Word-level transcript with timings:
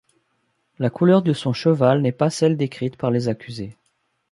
La 0.79 0.89
couleur 0.89 1.21
de 1.21 1.31
son 1.31 1.53
cheval 1.53 2.01
n'est 2.01 2.11
pas 2.11 2.31
celle 2.31 2.57
décrite 2.57 2.97
par 2.97 3.11
les 3.11 3.27
accusés. 3.27 3.77